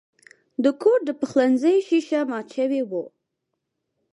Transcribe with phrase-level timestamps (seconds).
[0.63, 3.03] د کور د پخلنځي شیشه مات شوې وه.